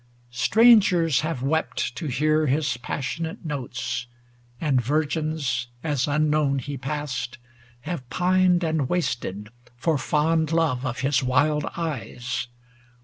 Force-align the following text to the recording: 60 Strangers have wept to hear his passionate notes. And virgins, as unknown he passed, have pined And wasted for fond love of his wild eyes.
60 0.31 0.45
Strangers 0.49 1.19
have 1.21 1.43
wept 1.43 1.95
to 1.95 2.07
hear 2.07 2.47
his 2.47 2.75
passionate 2.77 3.45
notes. 3.45 4.07
And 4.59 4.81
virgins, 4.81 5.67
as 5.83 6.07
unknown 6.07 6.57
he 6.57 6.75
passed, 6.75 7.37
have 7.81 8.09
pined 8.09 8.63
And 8.63 8.89
wasted 8.89 9.49
for 9.75 9.99
fond 9.99 10.51
love 10.51 10.87
of 10.87 11.01
his 11.01 11.21
wild 11.21 11.65
eyes. 11.77 12.47